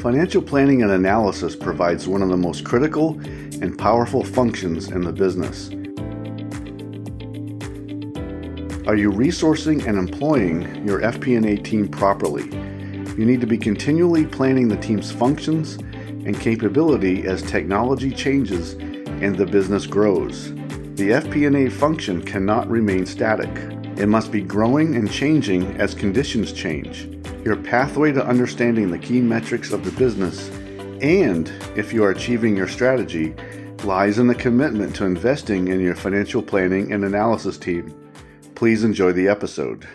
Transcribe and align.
Financial 0.00 0.40
planning 0.40 0.82
and 0.82 0.92
analysis 0.92 1.54
provides 1.54 2.08
one 2.08 2.22
of 2.22 2.30
the 2.30 2.36
most 2.36 2.64
critical 2.64 3.20
and 3.60 3.76
powerful 3.76 4.24
functions 4.24 4.88
in 4.88 5.02
the 5.02 5.12
business. 5.12 5.68
Are 8.88 8.96
you 8.96 9.12
resourcing 9.12 9.86
and 9.86 9.98
employing 9.98 10.86
your 10.88 11.02
FP&A 11.02 11.58
team 11.58 11.86
properly? 11.86 12.44
You 13.18 13.26
need 13.26 13.42
to 13.42 13.46
be 13.46 13.58
continually 13.58 14.24
planning 14.24 14.68
the 14.68 14.78
team's 14.78 15.12
functions 15.12 15.74
and 15.74 16.40
capability 16.40 17.26
as 17.26 17.42
technology 17.42 18.10
changes 18.10 18.72
and 18.72 19.36
the 19.36 19.44
business 19.44 19.86
grows. 19.86 20.54
The 20.94 21.10
FP&A 21.10 21.68
function 21.68 22.22
cannot 22.22 22.70
remain 22.70 23.04
static. 23.04 23.50
It 23.98 24.06
must 24.06 24.32
be 24.32 24.40
growing 24.40 24.96
and 24.96 25.12
changing 25.12 25.78
as 25.78 25.94
conditions 25.94 26.54
change. 26.54 27.19
Your 27.42 27.56
pathway 27.56 28.12
to 28.12 28.26
understanding 28.26 28.90
the 28.90 28.98
key 28.98 29.22
metrics 29.22 29.72
of 29.72 29.82
the 29.82 29.92
business 29.92 30.50
and 31.00 31.50
if 31.74 31.90
you 31.90 32.04
are 32.04 32.10
achieving 32.10 32.54
your 32.54 32.68
strategy 32.68 33.34
lies 33.82 34.18
in 34.18 34.26
the 34.26 34.34
commitment 34.34 34.94
to 34.96 35.06
investing 35.06 35.68
in 35.68 35.80
your 35.80 35.94
financial 35.94 36.42
planning 36.42 36.92
and 36.92 37.02
analysis 37.02 37.56
team. 37.56 37.94
Please 38.54 38.84
enjoy 38.84 39.12
the 39.12 39.26
episode. 39.26 39.88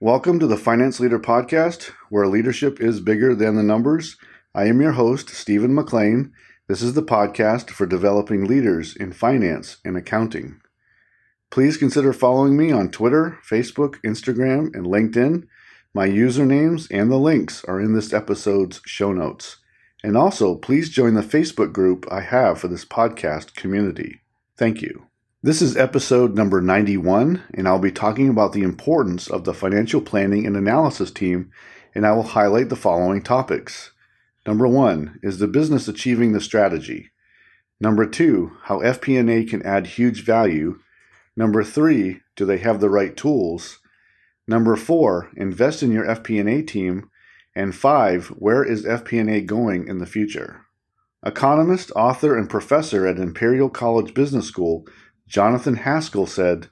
Welcome 0.00 0.38
to 0.38 0.46
the 0.46 0.56
Finance 0.56 0.98
Leader 0.98 1.18
Podcast, 1.18 1.90
where 2.08 2.26
leadership 2.26 2.80
is 2.80 3.00
bigger 3.00 3.34
than 3.34 3.56
the 3.56 3.62
numbers. 3.62 4.16
I 4.54 4.64
am 4.64 4.80
your 4.80 4.92
host, 4.92 5.28
Stephen 5.28 5.76
McLain. 5.76 6.30
This 6.68 6.80
is 6.80 6.94
the 6.94 7.02
podcast 7.02 7.68
for 7.68 7.84
developing 7.84 8.46
leaders 8.46 8.96
in 8.96 9.12
finance 9.12 9.76
and 9.84 9.94
accounting. 9.94 10.62
Please 11.50 11.76
consider 11.76 12.14
following 12.14 12.56
me 12.56 12.72
on 12.72 12.90
Twitter, 12.90 13.38
Facebook, 13.46 13.96
Instagram, 14.02 14.74
and 14.74 14.86
LinkedIn. 14.86 15.46
My 15.96 16.06
usernames 16.06 16.88
and 16.90 17.10
the 17.10 17.16
links 17.16 17.64
are 17.64 17.80
in 17.80 17.94
this 17.94 18.12
episode's 18.12 18.82
show 18.84 19.14
notes. 19.14 19.56
And 20.04 20.14
also, 20.14 20.54
please 20.54 20.90
join 20.90 21.14
the 21.14 21.22
Facebook 21.22 21.72
group 21.72 22.04
I 22.10 22.20
have 22.20 22.60
for 22.60 22.68
this 22.68 22.84
podcast 22.84 23.54
community. 23.54 24.20
Thank 24.58 24.82
you. 24.82 25.06
This 25.42 25.62
is 25.62 25.74
episode 25.74 26.34
number 26.34 26.60
91, 26.60 27.44
and 27.54 27.66
I'll 27.66 27.78
be 27.78 27.90
talking 27.90 28.28
about 28.28 28.52
the 28.52 28.62
importance 28.62 29.26
of 29.26 29.44
the 29.44 29.54
financial 29.54 30.02
planning 30.02 30.44
and 30.44 30.54
analysis 30.54 31.10
team, 31.10 31.50
and 31.94 32.06
I 32.06 32.12
will 32.12 32.24
highlight 32.24 32.68
the 32.68 32.76
following 32.76 33.22
topics. 33.22 33.92
Number 34.46 34.68
one, 34.68 35.18
is 35.22 35.38
the 35.38 35.48
business 35.48 35.88
achieving 35.88 36.32
the 36.32 36.42
strategy? 36.42 37.10
Number 37.80 38.04
two, 38.04 38.52
how 38.64 38.80
FP&A 38.80 39.46
can 39.46 39.62
add 39.62 39.86
huge 39.86 40.24
value 40.24 40.78
Number 41.38 41.64
three, 41.64 42.20
do 42.34 42.44
they 42.44 42.58
have 42.58 42.80
the 42.80 42.90
right 42.90 43.16
tools? 43.16 43.78
Number 44.48 44.76
four, 44.76 45.28
invest 45.36 45.82
in 45.82 45.90
your 45.90 46.04
FP&A 46.04 46.62
team. 46.62 47.10
And 47.56 47.74
five, 47.74 48.28
where 48.28 48.62
is 48.62 48.84
FP&A 48.84 49.40
going 49.40 49.88
in 49.88 49.98
the 49.98 50.06
future? 50.06 50.60
Economist, 51.24 51.90
author, 51.96 52.38
and 52.38 52.48
professor 52.48 53.06
at 53.08 53.18
Imperial 53.18 53.68
College 53.68 54.14
Business 54.14 54.46
School, 54.46 54.86
Jonathan 55.26 55.74
Haskell 55.74 56.26
said, 56.26 56.68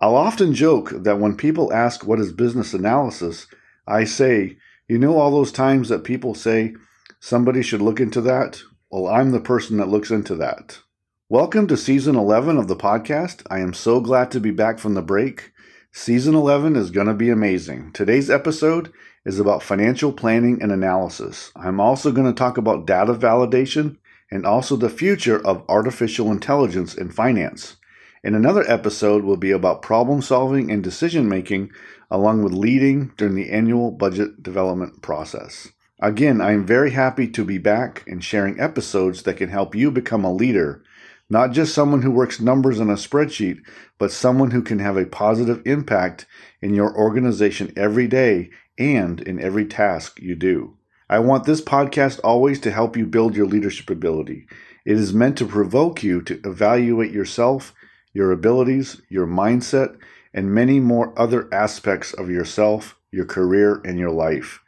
I'll 0.00 0.16
often 0.16 0.54
joke 0.54 0.90
that 0.90 1.20
when 1.20 1.36
people 1.36 1.72
ask 1.72 2.04
what 2.04 2.18
is 2.18 2.32
business 2.32 2.74
analysis, 2.74 3.46
I 3.86 4.02
say, 4.04 4.56
you 4.88 4.98
know 4.98 5.16
all 5.16 5.30
those 5.30 5.52
times 5.52 5.90
that 5.90 6.02
people 6.02 6.34
say 6.34 6.74
somebody 7.20 7.62
should 7.62 7.80
look 7.80 8.00
into 8.00 8.20
that? 8.22 8.60
Well, 8.90 9.06
I'm 9.06 9.30
the 9.30 9.40
person 9.40 9.76
that 9.76 9.88
looks 9.88 10.10
into 10.10 10.34
that. 10.36 10.80
Welcome 11.28 11.68
to 11.68 11.76
season 11.76 12.16
11 12.16 12.58
of 12.58 12.66
the 12.66 12.76
podcast. 12.76 13.46
I 13.48 13.60
am 13.60 13.72
so 13.72 14.00
glad 14.00 14.32
to 14.32 14.40
be 14.40 14.50
back 14.50 14.80
from 14.80 14.94
the 14.94 15.02
break. 15.02 15.52
Season 15.96 16.34
11 16.34 16.74
is 16.74 16.90
going 16.90 17.06
to 17.06 17.14
be 17.14 17.30
amazing. 17.30 17.92
Today's 17.92 18.28
episode 18.28 18.92
is 19.24 19.38
about 19.38 19.62
financial 19.62 20.12
planning 20.12 20.60
and 20.60 20.72
analysis. 20.72 21.52
I'm 21.54 21.78
also 21.78 22.10
going 22.10 22.26
to 22.26 22.36
talk 22.36 22.58
about 22.58 22.84
data 22.84 23.14
validation 23.14 23.98
and 24.28 24.44
also 24.44 24.74
the 24.74 24.90
future 24.90 25.38
of 25.46 25.64
artificial 25.68 26.32
intelligence 26.32 26.96
in 26.96 27.12
finance. 27.12 27.76
And 28.24 28.34
another 28.34 28.68
episode 28.68 29.22
will 29.22 29.36
be 29.36 29.52
about 29.52 29.82
problem 29.82 30.20
solving 30.20 30.68
and 30.68 30.82
decision 30.82 31.28
making, 31.28 31.70
along 32.10 32.42
with 32.42 32.52
leading 32.52 33.12
during 33.16 33.36
the 33.36 33.50
annual 33.50 33.92
budget 33.92 34.42
development 34.42 35.00
process. 35.00 35.68
Again, 36.00 36.40
I 36.40 36.54
am 36.54 36.66
very 36.66 36.90
happy 36.90 37.28
to 37.28 37.44
be 37.44 37.58
back 37.58 38.02
and 38.08 38.22
sharing 38.22 38.58
episodes 38.58 39.22
that 39.22 39.36
can 39.36 39.48
help 39.48 39.76
you 39.76 39.92
become 39.92 40.24
a 40.24 40.34
leader 40.34 40.82
not 41.30 41.52
just 41.52 41.74
someone 41.74 42.02
who 42.02 42.10
works 42.10 42.40
numbers 42.40 42.80
on 42.80 42.90
a 42.90 42.94
spreadsheet, 42.94 43.60
but 43.98 44.12
someone 44.12 44.50
who 44.50 44.62
can 44.62 44.78
have 44.78 44.96
a 44.96 45.06
positive 45.06 45.62
impact 45.64 46.26
in 46.60 46.74
your 46.74 46.96
organization 46.96 47.72
every 47.76 48.06
day 48.06 48.50
and 48.78 49.20
in 49.20 49.40
every 49.40 49.64
task 49.64 50.20
you 50.20 50.34
do. 50.34 50.76
I 51.08 51.18
want 51.18 51.44
this 51.44 51.60
podcast 51.60 52.20
always 52.24 52.60
to 52.60 52.70
help 52.70 52.96
you 52.96 53.06
build 53.06 53.36
your 53.36 53.46
leadership 53.46 53.90
ability. 53.90 54.46
It 54.84 54.98
is 54.98 55.14
meant 55.14 55.38
to 55.38 55.46
provoke 55.46 56.02
you 56.02 56.22
to 56.22 56.40
evaluate 56.44 57.12
yourself, 57.12 57.74
your 58.12 58.32
abilities, 58.32 59.00
your 59.08 59.26
mindset, 59.26 59.96
and 60.32 60.54
many 60.54 60.80
more 60.80 61.18
other 61.18 61.52
aspects 61.52 62.12
of 62.12 62.30
yourself, 62.30 62.96
your 63.10 63.24
career, 63.24 63.80
and 63.84 63.98
your 63.98 64.10
life. 64.10 64.60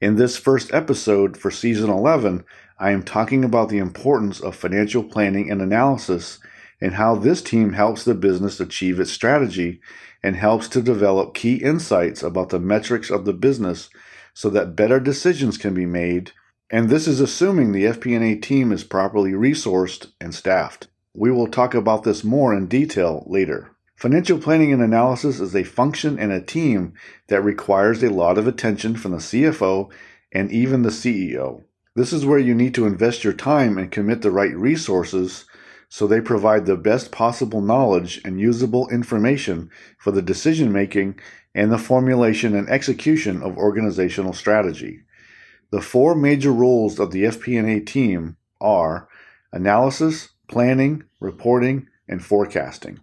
In 0.00 0.16
this 0.16 0.36
first 0.36 0.72
episode 0.72 1.36
for 1.36 1.50
season 1.50 1.90
11, 1.90 2.44
I 2.80 2.92
am 2.92 3.02
talking 3.02 3.44
about 3.44 3.70
the 3.70 3.78
importance 3.78 4.40
of 4.40 4.54
financial 4.54 5.02
planning 5.02 5.50
and 5.50 5.60
analysis 5.60 6.38
and 6.80 6.94
how 6.94 7.16
this 7.16 7.42
team 7.42 7.72
helps 7.72 8.04
the 8.04 8.14
business 8.14 8.60
achieve 8.60 9.00
its 9.00 9.10
strategy 9.10 9.80
and 10.22 10.36
helps 10.36 10.68
to 10.68 10.82
develop 10.82 11.34
key 11.34 11.56
insights 11.56 12.22
about 12.22 12.50
the 12.50 12.60
metrics 12.60 13.10
of 13.10 13.24
the 13.24 13.32
business 13.32 13.90
so 14.32 14.48
that 14.50 14.76
better 14.76 15.00
decisions 15.00 15.58
can 15.58 15.74
be 15.74 15.86
made. 15.86 16.30
And 16.70 16.88
this 16.88 17.08
is 17.08 17.20
assuming 17.20 17.72
the 17.72 17.84
FP&A 17.86 18.36
team 18.36 18.70
is 18.70 18.84
properly 18.84 19.32
resourced 19.32 20.12
and 20.20 20.32
staffed. 20.32 20.86
We 21.14 21.32
will 21.32 21.48
talk 21.48 21.74
about 21.74 22.04
this 22.04 22.22
more 22.22 22.54
in 22.54 22.68
detail 22.68 23.24
later. 23.26 23.72
Financial 23.96 24.38
planning 24.38 24.72
and 24.72 24.82
analysis 24.82 25.40
is 25.40 25.56
a 25.56 25.64
function 25.64 26.16
and 26.16 26.30
a 26.30 26.40
team 26.40 26.94
that 27.26 27.42
requires 27.42 28.04
a 28.04 28.10
lot 28.10 28.38
of 28.38 28.46
attention 28.46 28.94
from 28.94 29.10
the 29.10 29.18
CFO 29.18 29.90
and 30.30 30.52
even 30.52 30.82
the 30.82 30.90
CEO. 30.90 31.64
This 31.98 32.12
is 32.12 32.24
where 32.24 32.38
you 32.38 32.54
need 32.54 32.76
to 32.76 32.86
invest 32.86 33.24
your 33.24 33.32
time 33.32 33.76
and 33.76 33.90
commit 33.90 34.22
the 34.22 34.30
right 34.30 34.54
resources 34.54 35.46
so 35.88 36.06
they 36.06 36.20
provide 36.20 36.64
the 36.64 36.76
best 36.76 37.10
possible 37.10 37.60
knowledge 37.60 38.20
and 38.24 38.38
usable 38.38 38.88
information 38.90 39.68
for 39.98 40.12
the 40.12 40.22
decision 40.22 40.72
making 40.72 41.18
and 41.56 41.72
the 41.72 41.76
formulation 41.76 42.54
and 42.54 42.68
execution 42.68 43.42
of 43.42 43.58
organizational 43.58 44.32
strategy. 44.32 45.00
The 45.72 45.80
four 45.80 46.14
major 46.14 46.52
roles 46.52 47.00
of 47.00 47.10
the 47.10 47.24
FP&A 47.24 47.80
team 47.80 48.36
are 48.60 49.08
analysis, 49.52 50.28
planning, 50.46 51.02
reporting, 51.18 51.88
and 52.06 52.24
forecasting. 52.24 53.00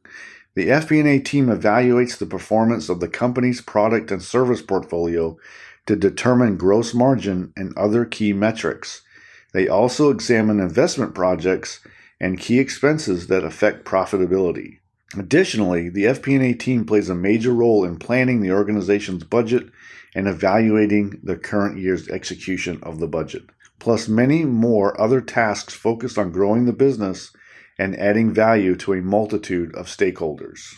The 0.54 0.70
FP&A 0.70 1.20
team 1.20 1.48
evaluates 1.48 2.18
the 2.18 2.26
performance 2.26 2.88
of 2.88 3.02
the 3.02 3.10
company's 3.10 3.60
product 3.60 4.10
and 4.10 4.24
service 4.24 4.62
portfolio 4.62 5.38
to 5.86 5.96
determine 5.96 6.58
gross 6.58 6.94
margin 6.94 7.54
and 7.56 7.76
other 7.78 8.06
key 8.06 8.34
metrics. 8.34 9.02
They 9.54 9.68
also 9.68 10.10
examine 10.10 10.60
investment 10.60 11.16
projects 11.16 11.80
and 12.20 12.40
key 12.40 12.60
expenses 12.60 13.28
that 13.28 13.44
affect 13.44 13.86
profitability. 13.86 14.80
Additionally, 15.18 15.90
the 15.90 16.06
FP&A 16.06 16.54
team 16.54 16.86
plays 16.86 17.10
a 17.10 17.16
major 17.16 17.54
role 17.54 17.86
in 17.86 17.98
planning 17.98 18.42
the 18.42 18.52
organization's 18.52 19.24
budget 19.24 19.70
and 20.14 20.28
evaluating 20.28 21.20
the 21.24 21.38
current 21.38 21.78
year's 21.78 22.10
execution 22.10 22.80
of 22.84 23.00
the 23.00 23.08
budget, 23.08 23.44
plus 23.80 24.08
many 24.08 24.44
more 24.44 25.00
other 25.00 25.22
tasks 25.22 25.74
focused 25.74 26.18
on 26.18 26.32
growing 26.32 26.66
the 26.66 26.74
business 26.74 27.32
and 27.78 27.98
adding 28.00 28.34
value 28.34 28.76
to 28.76 28.94
a 28.94 29.02
multitude 29.02 29.74
of 29.76 29.88
stakeholders. 29.88 30.74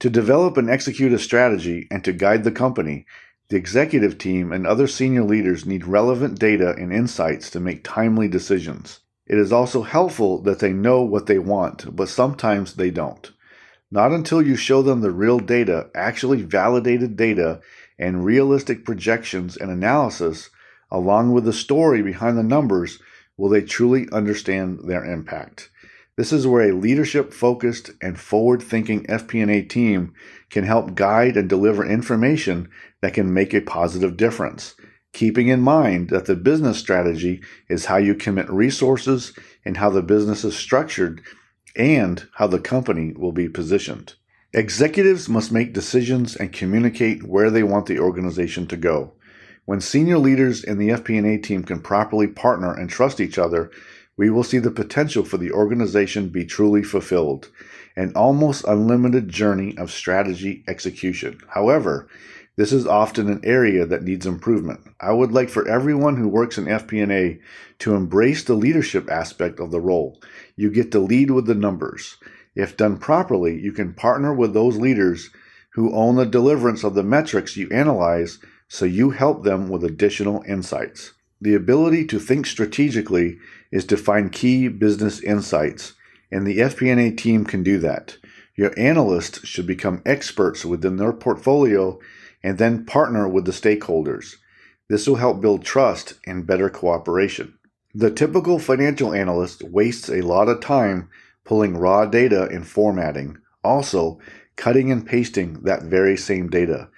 To 0.00 0.10
develop 0.10 0.56
and 0.56 0.68
execute 0.68 1.12
a 1.12 1.18
strategy 1.18 1.86
and 1.90 2.02
to 2.04 2.12
guide 2.12 2.44
the 2.44 2.50
company, 2.50 3.06
the 3.52 3.58
executive 3.58 4.16
team 4.16 4.50
and 4.50 4.66
other 4.66 4.86
senior 4.86 5.22
leaders 5.22 5.66
need 5.66 5.84
relevant 5.84 6.38
data 6.38 6.74
and 6.78 6.90
insights 6.90 7.50
to 7.50 7.60
make 7.60 7.84
timely 7.84 8.26
decisions. 8.26 9.00
It 9.26 9.36
is 9.36 9.52
also 9.52 9.82
helpful 9.82 10.40
that 10.44 10.60
they 10.60 10.72
know 10.72 11.02
what 11.02 11.26
they 11.26 11.38
want, 11.38 11.94
but 11.94 12.08
sometimes 12.08 12.74
they 12.74 12.90
don't. 12.90 13.30
Not 13.90 14.10
until 14.10 14.40
you 14.40 14.56
show 14.56 14.80
them 14.80 15.02
the 15.02 15.10
real 15.10 15.38
data, 15.38 15.90
actually 15.94 16.40
validated 16.40 17.14
data, 17.14 17.60
and 17.98 18.24
realistic 18.24 18.86
projections 18.86 19.58
and 19.58 19.70
analysis, 19.70 20.48
along 20.90 21.32
with 21.32 21.44
the 21.44 21.52
story 21.52 22.00
behind 22.00 22.38
the 22.38 22.42
numbers, 22.42 23.00
will 23.36 23.50
they 23.50 23.60
truly 23.60 24.08
understand 24.12 24.80
their 24.84 25.04
impact. 25.04 25.68
This 26.16 26.32
is 26.32 26.46
where 26.46 26.68
a 26.68 26.76
leadership 26.76 27.32
focused 27.32 27.90
and 28.02 28.20
forward 28.20 28.62
thinking 28.62 29.04
FP&A 29.04 29.62
team 29.62 30.12
can 30.50 30.64
help 30.64 30.94
guide 30.94 31.38
and 31.38 31.48
deliver 31.48 31.86
information 31.86 32.68
that 33.00 33.14
can 33.14 33.32
make 33.32 33.54
a 33.54 33.62
positive 33.62 34.18
difference, 34.18 34.74
keeping 35.14 35.48
in 35.48 35.62
mind 35.62 36.10
that 36.10 36.26
the 36.26 36.36
business 36.36 36.78
strategy 36.78 37.40
is 37.70 37.86
how 37.86 37.96
you 37.96 38.14
commit 38.14 38.50
resources 38.50 39.32
and 39.64 39.78
how 39.78 39.88
the 39.88 40.02
business 40.02 40.44
is 40.44 40.54
structured 40.54 41.22
and 41.76 42.28
how 42.34 42.46
the 42.46 42.60
company 42.60 43.14
will 43.16 43.32
be 43.32 43.48
positioned. 43.48 44.14
Executives 44.52 45.30
must 45.30 45.50
make 45.50 45.72
decisions 45.72 46.36
and 46.36 46.52
communicate 46.52 47.22
where 47.22 47.50
they 47.50 47.62
want 47.62 47.86
the 47.86 47.98
organization 47.98 48.66
to 48.66 48.76
go. 48.76 49.14
When 49.64 49.80
senior 49.80 50.18
leaders 50.18 50.62
in 50.62 50.76
the 50.76 50.90
FP&A 50.90 51.38
team 51.38 51.62
can 51.62 51.80
properly 51.80 52.26
partner 52.26 52.74
and 52.74 52.90
trust 52.90 53.18
each 53.18 53.38
other, 53.38 53.70
we 54.16 54.30
will 54.30 54.44
see 54.44 54.58
the 54.58 54.70
potential 54.70 55.24
for 55.24 55.38
the 55.38 55.52
organization 55.52 56.28
be 56.28 56.44
truly 56.44 56.82
fulfilled, 56.82 57.50
an 57.96 58.12
almost 58.14 58.64
unlimited 58.64 59.28
journey 59.28 59.76
of 59.78 59.90
strategy 59.90 60.64
execution. 60.68 61.38
However, 61.48 62.08
this 62.56 62.72
is 62.72 62.86
often 62.86 63.30
an 63.30 63.40
area 63.44 63.86
that 63.86 64.02
needs 64.02 64.26
improvement. 64.26 64.80
I 65.00 65.12
would 65.12 65.32
like 65.32 65.48
for 65.48 65.66
everyone 65.66 66.16
who 66.16 66.28
works 66.28 66.58
in 66.58 66.66
FP&A 66.66 67.40
to 67.78 67.94
embrace 67.94 68.44
the 68.44 68.54
leadership 68.54 69.10
aspect 69.10 69.58
of 69.58 69.70
the 69.70 69.80
role. 69.80 70.20
You 70.56 70.70
get 70.70 70.92
to 70.92 70.98
lead 70.98 71.30
with 71.30 71.46
the 71.46 71.54
numbers. 71.54 72.18
If 72.54 72.76
done 72.76 72.98
properly, 72.98 73.58
you 73.58 73.72
can 73.72 73.94
partner 73.94 74.34
with 74.34 74.52
those 74.52 74.76
leaders 74.76 75.30
who 75.72 75.94
own 75.94 76.16
the 76.16 76.26
deliverance 76.26 76.84
of 76.84 76.94
the 76.94 77.02
metrics 77.02 77.56
you 77.56 77.70
analyze 77.70 78.38
so 78.68 78.84
you 78.84 79.10
help 79.10 79.44
them 79.44 79.70
with 79.70 79.82
additional 79.82 80.42
insights. 80.46 81.14
The 81.42 81.54
ability 81.56 82.06
to 82.06 82.20
think 82.20 82.46
strategically 82.46 83.36
is 83.72 83.84
to 83.86 83.96
find 83.96 84.30
key 84.30 84.68
business 84.68 85.20
insights, 85.20 85.94
and 86.30 86.46
the 86.46 86.58
FP&A 86.58 87.10
team 87.10 87.44
can 87.44 87.64
do 87.64 87.80
that. 87.80 88.16
Your 88.54 88.72
analysts 88.78 89.44
should 89.44 89.66
become 89.66 90.02
experts 90.06 90.64
within 90.64 90.98
their 90.98 91.12
portfolio 91.12 91.98
and 92.44 92.58
then 92.58 92.86
partner 92.86 93.26
with 93.26 93.44
the 93.44 93.50
stakeholders. 93.50 94.36
This 94.88 95.08
will 95.08 95.16
help 95.16 95.40
build 95.40 95.64
trust 95.64 96.14
and 96.28 96.46
better 96.46 96.70
cooperation. 96.70 97.58
The 97.92 98.12
typical 98.12 98.60
financial 98.60 99.12
analyst 99.12 99.64
wastes 99.64 100.08
a 100.08 100.20
lot 100.20 100.48
of 100.48 100.60
time 100.60 101.10
pulling 101.44 101.76
raw 101.76 102.06
data 102.06 102.44
and 102.52 102.64
formatting, 102.64 103.38
also 103.64 104.20
cutting 104.54 104.92
and 104.92 105.04
pasting 105.04 105.54
that 105.64 105.82
very 105.82 106.16
same 106.16 106.48
data. 106.48 106.88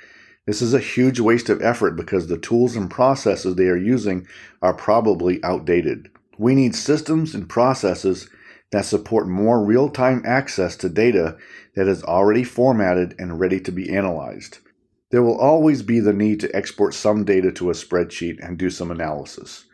This 0.46 0.60
is 0.60 0.74
a 0.74 0.78
huge 0.78 1.20
waste 1.20 1.48
of 1.48 1.62
effort 1.62 1.96
because 1.96 2.26
the 2.26 2.38
tools 2.38 2.76
and 2.76 2.90
processes 2.90 3.56
they 3.56 3.68
are 3.68 3.76
using 3.76 4.26
are 4.60 4.74
probably 4.74 5.42
outdated. 5.42 6.10
We 6.36 6.54
need 6.54 6.74
systems 6.74 7.34
and 7.34 7.48
processes 7.48 8.28
that 8.70 8.84
support 8.84 9.26
more 9.26 9.64
real 9.64 9.88
time 9.88 10.22
access 10.26 10.76
to 10.78 10.88
data 10.88 11.38
that 11.76 11.88
is 11.88 12.02
already 12.02 12.44
formatted 12.44 13.14
and 13.18 13.40
ready 13.40 13.60
to 13.60 13.72
be 13.72 13.94
analyzed. 13.94 14.58
There 15.10 15.22
will 15.22 15.38
always 15.38 15.82
be 15.82 16.00
the 16.00 16.12
need 16.12 16.40
to 16.40 16.54
export 16.54 16.92
some 16.92 17.24
data 17.24 17.52
to 17.52 17.70
a 17.70 17.74
spreadsheet 17.74 18.44
and 18.44 18.58
do 18.58 18.68
some 18.68 18.90
analysis. 18.90 19.64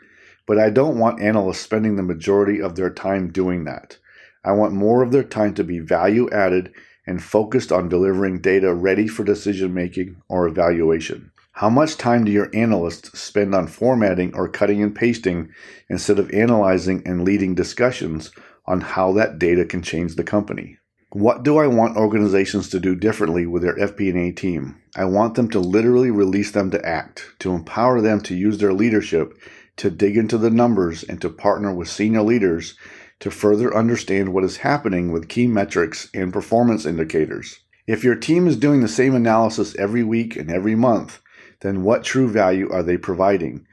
But 0.46 0.58
I 0.58 0.70
don't 0.70 0.98
want 0.98 1.22
analysts 1.22 1.60
spending 1.60 1.96
the 1.96 2.02
majority 2.02 2.60
of 2.60 2.76
their 2.76 2.90
time 2.90 3.32
doing 3.32 3.64
that. 3.64 3.98
I 4.44 4.52
want 4.52 4.72
more 4.72 5.02
of 5.02 5.12
their 5.12 5.24
time 5.24 5.54
to 5.54 5.64
be 5.64 5.78
value 5.78 6.28
added 6.30 6.72
and 7.10 7.22
focused 7.22 7.72
on 7.72 7.88
delivering 7.88 8.40
data 8.40 8.72
ready 8.72 9.08
for 9.08 9.24
decision 9.24 9.74
making 9.74 10.22
or 10.28 10.46
evaluation. 10.46 11.32
How 11.52 11.68
much 11.68 11.96
time 11.96 12.24
do 12.24 12.30
your 12.30 12.48
analysts 12.54 13.18
spend 13.18 13.52
on 13.52 13.66
formatting 13.66 14.32
or 14.34 14.48
cutting 14.48 14.80
and 14.80 14.94
pasting 14.94 15.50
instead 15.88 16.20
of 16.20 16.30
analyzing 16.30 17.02
and 17.04 17.24
leading 17.24 17.56
discussions 17.56 18.30
on 18.64 18.80
how 18.80 19.12
that 19.14 19.40
data 19.40 19.64
can 19.64 19.82
change 19.82 20.14
the 20.14 20.22
company? 20.22 20.78
What 21.12 21.42
do 21.42 21.58
I 21.58 21.66
want 21.66 21.96
organizations 21.96 22.68
to 22.70 22.78
do 22.78 22.94
differently 22.94 23.44
with 23.44 23.62
their 23.62 23.74
FP&A 23.74 24.30
team? 24.30 24.80
I 24.94 25.06
want 25.06 25.34
them 25.34 25.50
to 25.50 25.58
literally 25.58 26.12
release 26.12 26.52
them 26.52 26.70
to 26.70 26.86
act, 26.86 27.34
to 27.40 27.50
empower 27.50 28.00
them 28.00 28.20
to 28.20 28.36
use 28.36 28.58
their 28.58 28.72
leadership, 28.72 29.36
to 29.78 29.90
dig 29.90 30.16
into 30.16 30.38
the 30.38 30.50
numbers 30.50 31.02
and 31.02 31.20
to 31.22 31.28
partner 31.28 31.74
with 31.74 31.88
senior 31.88 32.22
leaders 32.22 32.76
to 33.20 33.30
further 33.30 33.74
understand 33.74 34.30
what 34.30 34.44
is 34.44 34.58
happening 34.58 35.12
with 35.12 35.28
key 35.28 35.46
metrics 35.46 36.08
and 36.12 36.32
performance 36.32 36.84
indicators. 36.84 37.60
If 37.86 38.04
your 38.04 38.16
team 38.16 38.46
is 38.46 38.56
doing 38.56 38.80
the 38.80 38.88
same 38.88 39.14
analysis 39.14 39.74
every 39.76 40.02
week 40.02 40.36
and 40.36 40.50
every 40.50 40.74
month, 40.74 41.20
then 41.60 41.82
what 41.82 42.04
true 42.04 42.28
value 42.28 42.70
are 42.70 42.82
they 42.82 42.96
providing? 42.96 43.66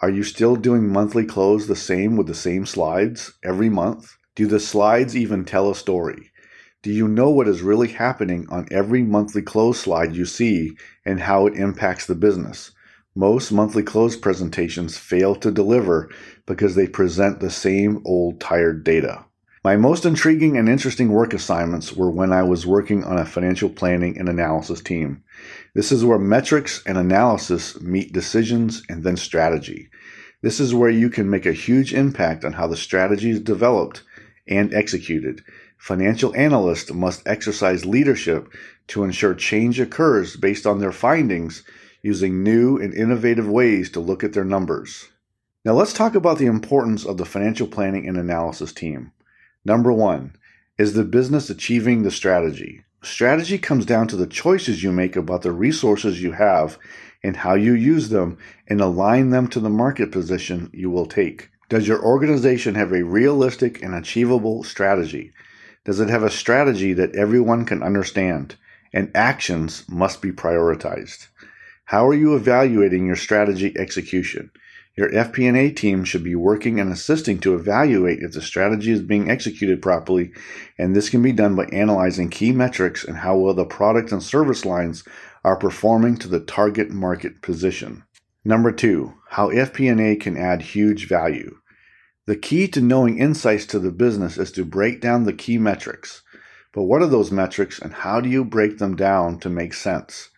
Are 0.00 0.10
you 0.10 0.22
still 0.22 0.56
doing 0.56 0.92
monthly 0.92 1.24
close 1.24 1.66
the 1.66 1.76
same 1.76 2.16
with 2.16 2.26
the 2.26 2.34
same 2.34 2.66
slides 2.66 3.32
every 3.42 3.68
month? 3.68 4.16
Do 4.34 4.46
the 4.46 4.60
slides 4.60 5.16
even 5.16 5.44
tell 5.44 5.70
a 5.70 5.74
story? 5.74 6.30
Do 6.82 6.90
you 6.92 7.08
know 7.08 7.30
what 7.30 7.48
is 7.48 7.62
really 7.62 7.88
happening 7.88 8.46
on 8.50 8.68
every 8.70 9.02
monthly 9.02 9.40
close 9.40 9.80
slide 9.80 10.14
you 10.14 10.26
see 10.26 10.76
and 11.06 11.20
how 11.20 11.46
it 11.46 11.54
impacts 11.54 12.06
the 12.06 12.14
business? 12.14 12.72
Most 13.16 13.52
monthly 13.52 13.82
close 13.82 14.16
presentations 14.16 14.98
fail 14.98 15.34
to 15.36 15.50
deliver 15.50 16.10
because 16.46 16.74
they 16.74 16.86
present 16.86 17.40
the 17.40 17.50
same 17.50 18.02
old 18.04 18.40
tired 18.40 18.84
data. 18.84 19.24
My 19.62 19.76
most 19.76 20.04
intriguing 20.04 20.56
and 20.56 20.68
interesting 20.68 21.10
work 21.10 21.32
assignments 21.32 21.92
were 21.92 22.10
when 22.10 22.32
I 22.32 22.42
was 22.42 22.66
working 22.66 23.04
on 23.04 23.16
a 23.16 23.24
financial 23.24 23.70
planning 23.70 24.18
and 24.18 24.28
analysis 24.28 24.80
team. 24.80 25.22
This 25.74 25.92
is 25.92 26.04
where 26.04 26.18
metrics 26.18 26.82
and 26.86 26.98
analysis 26.98 27.80
meet 27.80 28.12
decisions 28.12 28.82
and 28.88 29.04
then 29.04 29.16
strategy. 29.16 29.88
This 30.42 30.60
is 30.60 30.74
where 30.74 30.90
you 30.90 31.08
can 31.08 31.30
make 31.30 31.46
a 31.46 31.52
huge 31.52 31.94
impact 31.94 32.44
on 32.44 32.52
how 32.52 32.66
the 32.66 32.76
strategy 32.76 33.30
is 33.30 33.40
developed 33.40 34.02
and 34.46 34.74
executed 34.74 35.42
Financial 35.84 36.34
analysts 36.34 36.90
must 36.90 37.28
exercise 37.28 37.84
leadership 37.84 38.48
to 38.86 39.04
ensure 39.04 39.34
change 39.34 39.78
occurs 39.78 40.34
based 40.34 40.66
on 40.66 40.78
their 40.78 40.92
findings 40.92 41.62
using 42.04 42.42
new 42.42 42.76
and 42.76 42.92
innovative 42.92 43.48
ways 43.48 43.90
to 43.90 43.98
look 43.98 44.22
at 44.22 44.34
their 44.34 44.44
numbers. 44.44 45.08
Now 45.64 45.72
let's 45.72 45.94
talk 45.94 46.14
about 46.14 46.36
the 46.36 46.44
importance 46.44 47.06
of 47.06 47.16
the 47.16 47.24
financial 47.24 47.66
planning 47.66 48.06
and 48.06 48.18
analysis 48.18 48.74
team. 48.74 49.12
Number 49.64 49.90
one, 49.90 50.36
is 50.76 50.92
the 50.92 51.04
business 51.04 51.48
achieving 51.48 52.02
the 52.02 52.10
strategy? 52.10 52.84
Strategy 53.02 53.56
comes 53.56 53.86
down 53.86 54.06
to 54.08 54.16
the 54.16 54.26
choices 54.26 54.82
you 54.82 54.92
make 54.92 55.16
about 55.16 55.40
the 55.40 55.52
resources 55.52 56.22
you 56.22 56.32
have 56.32 56.78
and 57.22 57.38
how 57.38 57.54
you 57.54 57.72
use 57.72 58.10
them 58.10 58.36
and 58.68 58.82
align 58.82 59.30
them 59.30 59.48
to 59.48 59.58
the 59.60 59.70
market 59.70 60.12
position 60.12 60.68
you 60.74 60.90
will 60.90 61.06
take. 61.06 61.48
Does 61.70 61.88
your 61.88 62.04
organization 62.04 62.74
have 62.74 62.92
a 62.92 63.02
realistic 63.02 63.82
and 63.82 63.94
achievable 63.94 64.62
strategy? 64.62 65.32
Does 65.86 66.00
it 66.00 66.10
have 66.10 66.22
a 66.22 66.30
strategy 66.30 66.92
that 66.92 67.16
everyone 67.16 67.64
can 67.64 67.82
understand? 67.82 68.56
And 68.92 69.10
actions 69.14 69.84
must 69.88 70.20
be 70.20 70.32
prioritized. 70.32 71.28
How 71.88 72.06
are 72.08 72.14
you 72.14 72.34
evaluating 72.34 73.06
your 73.06 73.16
strategy 73.16 73.74
execution? 73.78 74.50
Your 74.96 75.10
FP&A 75.10 75.70
team 75.70 76.04
should 76.04 76.24
be 76.24 76.34
working 76.34 76.80
and 76.80 76.90
assisting 76.90 77.38
to 77.40 77.54
evaluate 77.54 78.20
if 78.20 78.32
the 78.32 78.40
strategy 78.40 78.90
is 78.90 79.02
being 79.02 79.28
executed 79.28 79.82
properly, 79.82 80.32
and 80.78 80.96
this 80.96 81.10
can 81.10 81.20
be 81.20 81.32
done 81.32 81.54
by 81.54 81.66
analyzing 81.66 82.30
key 82.30 82.52
metrics 82.52 83.04
and 83.04 83.18
how 83.18 83.36
well 83.36 83.52
the 83.52 83.66
product 83.66 84.12
and 84.12 84.22
service 84.22 84.64
lines 84.64 85.04
are 85.44 85.56
performing 85.56 86.16
to 86.16 86.28
the 86.28 86.40
target 86.40 86.90
market 86.90 87.42
position. 87.42 88.04
Number 88.46 88.72
2, 88.72 89.12
how 89.30 89.50
FP&A 89.50 90.16
can 90.16 90.38
add 90.38 90.62
huge 90.62 91.06
value. 91.06 91.58
The 92.24 92.36
key 92.36 92.66
to 92.68 92.80
knowing 92.80 93.18
insights 93.18 93.66
to 93.66 93.78
the 93.78 93.92
business 93.92 94.38
is 94.38 94.50
to 94.52 94.64
break 94.64 95.02
down 95.02 95.24
the 95.24 95.34
key 95.34 95.58
metrics. 95.58 96.22
But 96.72 96.84
what 96.84 97.02
are 97.02 97.08
those 97.08 97.30
metrics 97.30 97.78
and 97.78 97.92
how 97.92 98.22
do 98.22 98.30
you 98.30 98.42
break 98.42 98.78
them 98.78 98.96
down 98.96 99.38
to 99.40 99.50
make 99.50 99.74
sense? 99.74 100.30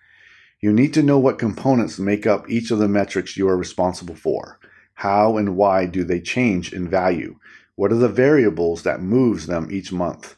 You 0.60 0.72
need 0.72 0.94
to 0.94 1.02
know 1.02 1.18
what 1.18 1.38
components 1.38 1.98
make 1.98 2.26
up 2.26 2.48
each 2.48 2.70
of 2.70 2.78
the 2.78 2.88
metrics 2.88 3.36
you 3.36 3.46
are 3.48 3.56
responsible 3.56 4.14
for. 4.14 4.58
How 4.94 5.36
and 5.36 5.54
why 5.54 5.84
do 5.84 6.02
they 6.02 6.20
change 6.20 6.72
in 6.72 6.88
value? 6.88 7.38
What 7.74 7.92
are 7.92 7.96
the 7.96 8.08
variables 8.08 8.82
that 8.82 9.02
moves 9.02 9.46
them 9.46 9.68
each 9.70 9.92
month? 9.92 10.36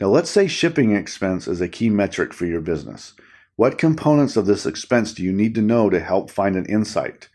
Now 0.00 0.08
let's 0.08 0.30
say 0.30 0.48
shipping 0.48 0.96
expense 0.96 1.46
is 1.46 1.60
a 1.60 1.68
key 1.68 1.88
metric 1.88 2.32
for 2.32 2.46
your 2.46 2.60
business. 2.60 3.14
What 3.54 3.78
components 3.78 4.36
of 4.36 4.46
this 4.46 4.66
expense 4.66 5.12
do 5.12 5.22
you 5.22 5.32
need 5.32 5.54
to 5.54 5.62
know 5.62 5.88
to 5.88 6.00
help 6.00 6.30
find 6.30 6.56
an 6.56 6.66
insight? 6.66 7.28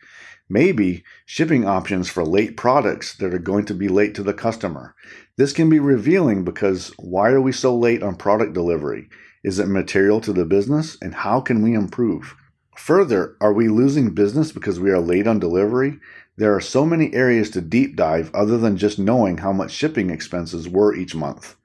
Maybe 0.47 1.03
shipping 1.25 1.65
options 1.65 2.07
for 2.07 2.23
late 2.23 2.55
products 2.55 3.15
that 3.17 3.33
are 3.33 3.39
going 3.39 3.65
to 3.65 3.73
be 3.73 3.87
late 3.87 4.13
to 4.15 4.23
the 4.23 4.33
customer. 4.33 4.93
This 5.37 5.53
can 5.53 5.69
be 5.69 5.79
revealing 5.79 6.43
because 6.43 6.93
why 6.97 7.31
are 7.31 7.41
we 7.41 7.51
so 7.51 7.75
late 7.75 8.03
on 8.03 8.15
product 8.15 8.53
delivery? 8.53 9.09
Is 9.43 9.57
it 9.57 9.67
material 9.67 10.21
to 10.21 10.33
the 10.33 10.45
business? 10.45 10.97
And 11.01 11.15
how 11.15 11.41
can 11.41 11.63
we 11.63 11.73
improve? 11.73 12.35
Further, 12.77 13.35
are 13.41 13.53
we 13.53 13.69
losing 13.69 14.13
business 14.13 14.51
because 14.51 14.79
we 14.79 14.91
are 14.91 14.99
late 14.99 15.25
on 15.25 15.39
delivery? 15.39 15.99
There 16.37 16.53
are 16.53 16.61
so 16.61 16.85
many 16.85 17.13
areas 17.13 17.49
to 17.51 17.61
deep 17.61 17.95
dive 17.95 18.29
other 18.33 18.57
than 18.57 18.77
just 18.77 18.99
knowing 18.99 19.39
how 19.39 19.53
much 19.53 19.71
shipping 19.71 20.09
expenses 20.09 20.69
were 20.69 20.93
each 20.93 21.15
month. 21.15 21.55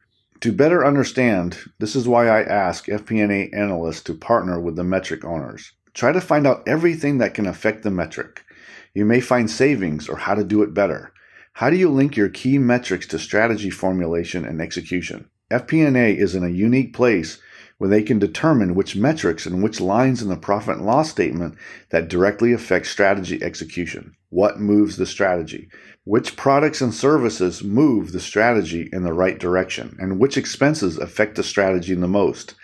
To 0.40 0.52
better 0.52 0.86
understand, 0.86 1.58
this 1.80 1.94
is 1.94 2.08
why 2.08 2.28
I 2.28 2.42
ask 2.42 2.86
FP&A 2.86 3.54
analysts 3.54 4.02
to 4.04 4.14
partner 4.14 4.58
with 4.58 4.76
the 4.76 4.84
metric 4.84 5.22
owners. 5.22 5.72
Try 5.92 6.12
to 6.12 6.20
find 6.20 6.46
out 6.46 6.62
everything 6.66 7.18
that 7.18 7.34
can 7.34 7.46
affect 7.46 7.82
the 7.82 7.90
metric. 7.90 8.44
You 8.92 9.04
may 9.04 9.20
find 9.20 9.48
savings 9.48 10.08
or 10.08 10.16
how 10.16 10.34
to 10.34 10.42
do 10.42 10.62
it 10.62 10.74
better. 10.74 11.12
How 11.54 11.70
do 11.70 11.76
you 11.76 11.88
link 11.88 12.16
your 12.16 12.28
key 12.28 12.58
metrics 12.58 13.06
to 13.08 13.18
strategy 13.18 13.70
formulation 13.70 14.44
and 14.44 14.60
execution? 14.60 15.30
FP&A 15.50 16.16
is 16.16 16.34
in 16.34 16.44
a 16.44 16.48
unique 16.48 16.92
place 16.94 17.38
where 17.78 17.90
they 17.90 18.02
can 18.02 18.18
determine 18.18 18.74
which 18.74 18.96
metrics 18.96 19.46
and 19.46 19.62
which 19.62 19.80
lines 19.80 20.22
in 20.22 20.28
the 20.28 20.36
profit 20.36 20.76
and 20.76 20.86
loss 20.86 21.10
statement 21.10 21.54
that 21.90 22.08
directly 22.08 22.52
affect 22.52 22.86
strategy 22.86 23.42
execution. 23.42 24.14
What 24.28 24.60
moves 24.60 24.96
the 24.96 25.06
strategy? 25.06 25.68
Which 26.04 26.36
products 26.36 26.80
and 26.80 26.92
services 26.92 27.64
move 27.64 28.12
the 28.12 28.20
strategy 28.20 28.88
in 28.92 29.02
the 29.02 29.12
right 29.12 29.38
direction? 29.38 29.96
And 29.98 30.18
which 30.18 30.36
expenses 30.36 30.98
affect 30.98 31.36
the 31.36 31.42
strategy 31.42 31.94
the 31.94 32.08
most? 32.08 32.54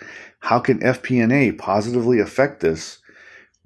How 0.40 0.58
can 0.58 0.80
FP&A 0.80 1.52
positively 1.52 2.20
affect 2.20 2.60
this 2.60 2.98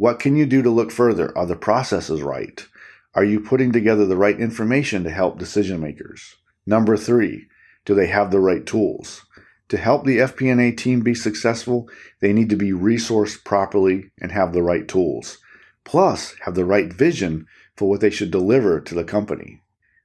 What 0.00 0.19
can 0.19 0.35
you 0.35 0.47
do 0.47 0.62
to 0.62 0.71
look 0.71 0.90
further? 0.90 1.37
Are 1.37 1.45
the 1.45 1.54
processes 1.54 2.23
right? 2.23 2.66
Are 3.14 3.23
you 3.23 3.38
putting 3.38 3.71
together 3.71 4.07
the 4.07 4.16
right 4.16 4.40
information 4.40 5.04
to 5.04 5.11
help 5.11 5.38
decision 5.38 5.78
makers? 5.78 6.37
Number 6.64 6.97
three, 6.97 7.49
do 7.85 7.95
they 7.95 8.07
have 8.07 8.30
the 8.30 8.40
right 8.40 8.64
tools? 8.64 9.26
To 9.69 9.76
help 9.76 10.07
the 10.07 10.16
FP&A 10.16 10.73
team 10.73 11.02
be 11.02 11.14
successful, 11.14 11.87
they 12.23 12.33
need 12.33 12.49
to 12.49 12.57
be 12.57 12.71
resourced 12.71 13.45
properly 13.45 14.11
and 14.19 14.33
have 14.33 14.54
the 14.54 14.62
right 14.62 14.88
tools, 14.88 15.37
plus 15.85 16.35
have 16.47 16.54
the 16.54 16.64
right 16.64 16.90
vision 16.90 17.47
for 17.76 17.87
what 17.87 18.00
they 18.00 18.09
should 18.09 18.30
deliver 18.30 18.80
to 18.80 18.95
the 18.95 19.04
company. 19.04 19.61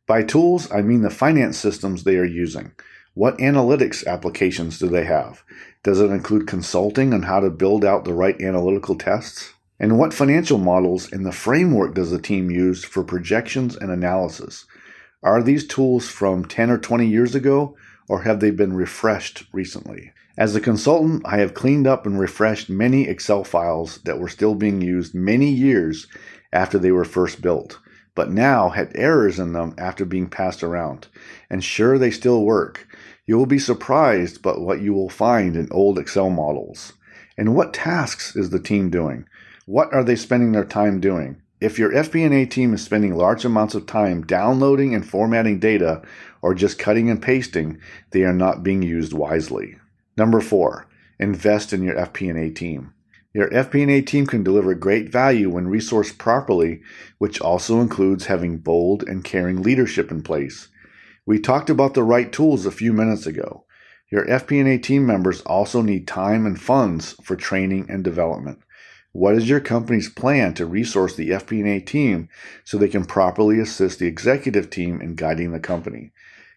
By 0.08 0.24
tools, 0.24 0.70
I 0.74 0.82
mean 0.82 1.04
the 1.04 1.10
finance 1.10 1.58
systems 1.58 2.04
they 2.04 2.18
are 2.18 2.26
using. 2.26 2.74
What 3.14 3.38
analytics 3.38 4.06
applications 4.06 4.78
do 4.78 4.90
they 4.90 5.06
have? 5.06 5.42
Does 5.84 6.02
it 6.02 6.12
include 6.12 6.48
consulting 6.48 7.14
on 7.14 7.22
how 7.22 7.40
to 7.40 7.50
build 7.50 7.86
out 7.86 8.04
the 8.04 8.14
right 8.14 8.36
analytical 8.42 8.96
tests? 8.96 9.54
And 9.80 9.98
what 9.98 10.14
financial 10.14 10.58
models 10.58 11.12
and 11.12 11.26
the 11.26 11.32
framework 11.32 11.96
does 11.96 12.12
the 12.12 12.22
team 12.22 12.50
use 12.50 12.84
for 12.84 13.04
projections 13.04 13.76
and 13.76 13.92
analysis? 13.92 14.66
Are 15.24 15.44
these 15.44 15.68
tools 15.68 16.08
from 16.08 16.46
10 16.46 16.70
or 16.70 16.78
20 16.78 17.08
years 17.08 17.36
ago, 17.36 17.76
or 18.08 18.22
have 18.22 18.40
they 18.40 18.52
been 18.52 18.74
refreshed 18.74 19.46
recently? 19.52 20.12
As 20.38 20.56
a 20.56 20.62
consultant, 20.62 21.24
I 21.26 21.38
have 21.38 21.54
cleaned 21.54 21.88
up 21.88 22.06
and 22.06 22.20
refreshed 22.20 22.70
many 22.70 23.08
Excel 23.08 23.44
files 23.44 24.00
that 24.06 24.20
were 24.20 24.30
still 24.30 24.56
being 24.56 24.82
used 24.82 25.16
many 25.16 25.50
years 25.50 26.08
after 26.54 26.78
they 26.78 26.92
were 26.92 27.06
first 27.06 27.42
built 27.42 27.80
but 28.16 28.32
now 28.32 28.70
had 28.70 28.92
errors 28.96 29.38
in 29.38 29.52
them 29.52 29.76
after 29.78 30.06
being 30.06 30.30
passed 30.30 30.64
around. 30.64 31.08
And 31.50 31.64
sure, 31.64 32.00
they 32.00 32.12
still 32.12 32.44
work. 32.44 32.88
You 33.28 33.38
will 33.38 33.46
be 33.46 33.60
surprised 33.60 34.42
by 34.42 34.52
what 34.52 34.82
you 34.82 34.94
will 34.94 35.10
find 35.10 35.56
in 35.56 35.68
old 35.70 36.00
Excel 36.00 36.30
models. 36.30 36.94
And 37.38 37.54
what 37.54 37.74
tasks 37.74 38.36
is 38.36 38.50
the 38.50 38.60
team 38.60 38.90
doing? 38.90 39.26
What 39.68 39.92
are 39.96 40.04
they 40.04 40.16
spending 40.16 40.52
their 40.52 40.64
time 40.64 41.00
doing? 41.00 41.42
If 41.60 41.80
your 41.80 41.92
FP&A 41.92 42.46
team 42.46 42.76
is 42.76 42.84
spending 42.84 43.16
large 43.16 43.44
amounts 43.46 43.74
of 43.74 43.88
time 43.88 44.24
downloading 44.24 44.94
and 44.94 45.04
formatting 45.04 45.58
data 45.58 46.04
or 46.44 46.54
just 46.54 46.78
cutting 46.78 47.10
and 47.10 47.20
pasting, 47.20 47.80
they 48.12 48.24
are 48.24 48.34
not 48.34 48.62
being 48.62 48.84
used 48.84 49.12
wisely. 49.12 49.78
Number 50.18 50.40
4, 50.40 50.88
invest 51.20 51.74
in 51.74 51.82
your 51.82 51.96
FP&A 51.96 52.52
team. 52.52 52.94
Your 53.34 53.50
FP&A 53.50 54.02
team 54.02 54.28
can 54.28 54.44
deliver 54.44 54.76
great 54.76 55.12
value 55.12 55.50
when 55.50 55.66
resourced 55.66 56.20
properly, 56.20 56.82
which 57.18 57.42
also 57.42 57.82
includes 57.82 58.28
having 58.28 58.60
bold 58.60 59.02
and 59.02 59.24
caring 59.24 59.64
leadership 59.64 60.12
in 60.12 60.22
place. 60.22 60.68
We 61.26 61.40
talked 61.40 61.72
about 61.72 61.96
the 61.96 62.04
right 62.04 62.32
tools 62.32 62.68
a 62.68 62.72
few 62.72 62.94
minutes 62.94 63.26
ago. 63.26 63.66
Your 64.12 64.28
FP&A 64.28 64.78
team 64.78 65.08
members 65.08 65.42
also 65.42 65.82
need 65.82 66.08
time 66.08 66.46
and 66.46 66.62
funds 66.62 67.16
for 67.24 67.36
training 67.36 67.88
and 67.90 68.04
development. 68.04 68.60
What 69.16 69.36
is 69.36 69.48
your 69.48 69.62
company's 69.62 70.10
plan 70.10 70.56
to 70.56 70.66
resource 70.66 71.16
the 71.16 71.30
FP&A 71.30 71.80
team 71.80 72.28
so 72.66 72.78
they 72.78 72.90
can 72.90 73.06
properly 73.06 73.62
assist 73.62 73.98
the 73.98 74.08
executive 74.08 74.70
team 74.70 75.00
in 75.00 75.16
guiding 75.16 75.54
the 75.54 75.60
company? 75.62 76.12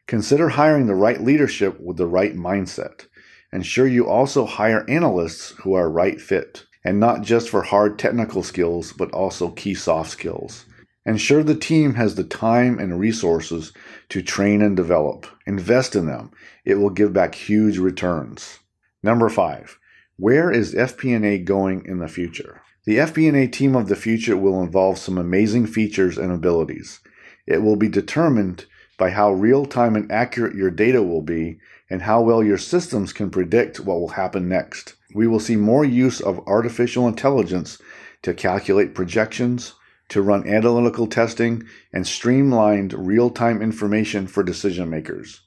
Consider 0.09 0.49
hiring 0.49 0.89
the 0.89 0.97
right 0.97 1.21
leadership 1.21 1.79
with 1.79 1.99
the 1.99 2.09
right 2.09 2.35
mindset. 2.35 3.07
Ensure 3.53 3.87
you 3.87 4.09
also 4.09 4.45
hire 4.45 4.85
analysts 4.91 5.51
who 5.61 5.75
are 5.75 5.89
right 5.89 6.21
fit 6.21 6.67
and 6.85 6.99
not 6.99 7.23
just 7.23 7.49
for 7.49 7.63
hard 7.63 7.97
technical 7.97 8.43
skills, 8.43 8.93
but 8.93 9.13
also 9.13 9.51
key 9.51 9.75
soft 9.75 10.11
skills. 10.11 10.65
Ensure 11.07 11.45
the 11.45 11.55
team 11.55 11.95
has 11.95 12.17
the 12.17 12.25
time 12.25 12.81
and 12.81 12.99
resources 12.99 13.73
to 14.09 14.21
train 14.21 14.63
and 14.63 14.77
develop. 14.77 15.29
Invest 15.47 15.95
in 15.95 16.07
them. 16.07 16.33
It 16.65 16.75
will 16.75 16.91
give 16.91 17.13
back 17.13 17.37
huge 17.37 17.79
returns. 17.79 18.59
Number 19.01 19.29
five, 19.29 19.78
where 20.19 20.51
is 20.51 20.75
FP&A 20.75 21.39
going 21.39 21.85
in 21.87 22.01
the 22.01 22.09
future? 22.09 22.61
The 22.85 22.97
FP&A 22.97 23.47
team 23.47 23.77
of 23.77 23.87
the 23.89 23.95
future 23.95 24.37
will 24.37 24.61
involve 24.61 24.99
some 24.99 25.17
amazing 25.17 25.69
features 25.69 26.19
and 26.19 26.33
abilities. 26.33 26.99
It 27.47 27.63
will 27.63 27.77
be 27.77 27.89
determined 27.89 28.67
by 28.99 29.11
how 29.11 29.31
real 29.31 29.65
time 29.65 29.95
and 29.95 30.11
accurate 30.11 30.57
your 30.57 30.73
data 30.73 31.05
will 31.05 31.23
be 31.23 31.61
and 31.89 32.03
how 32.03 32.21
well 32.21 32.43
your 32.43 32.59
systems 32.59 33.13
can 33.13 33.31
predict 33.31 33.79
what 33.79 34.01
will 34.01 34.09
happen 34.09 34.49
next. 34.49 34.97
We 35.15 35.29
will 35.29 35.39
see 35.39 35.55
more 35.55 35.85
use 35.85 36.21
of 36.21 36.41
artificial 36.49 37.07
intelligence 37.07 37.81
to 38.23 38.35
calculate 38.35 38.97
projections, 38.97 39.75
to 40.09 40.21
run 40.21 40.49
analytical 40.49 41.07
testing, 41.07 41.63
and 41.93 42.05
streamlined 42.05 42.93
real 42.93 43.31
time 43.31 43.63
information 43.63 44.27
for 44.27 44.43
decision 44.43 44.91
makers. 44.91 45.43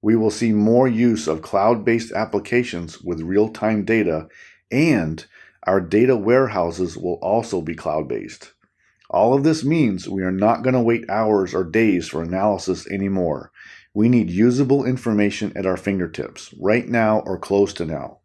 We 0.00 0.14
will 0.16 0.30
see 0.30 0.52
more 0.52 0.86
use 0.86 1.26
of 1.26 1.42
cloud 1.42 1.84
based 1.84 2.12
applications 2.12 3.00
with 3.00 3.20
real 3.20 3.48
time 3.48 3.84
data, 3.84 4.28
and 4.70 5.24
our 5.66 5.80
data 5.80 6.16
warehouses 6.16 6.96
will 6.96 7.18
also 7.20 7.60
be 7.60 7.74
cloud 7.74 8.08
based. 8.08 8.52
All 9.10 9.34
of 9.34 9.42
this 9.42 9.64
means 9.64 10.08
we 10.08 10.22
are 10.22 10.30
not 10.30 10.62
going 10.62 10.74
to 10.74 10.80
wait 10.80 11.08
hours 11.08 11.54
or 11.54 11.64
days 11.64 12.08
for 12.08 12.22
analysis 12.22 12.86
anymore. 12.88 13.50
We 13.94 14.08
need 14.08 14.30
usable 14.30 14.84
information 14.84 15.52
at 15.56 15.66
our 15.66 15.76
fingertips, 15.78 16.54
right 16.60 16.86
now 16.86 17.20
or 17.20 17.38
close 17.38 17.72
to 17.74 17.86
now. 17.86 18.18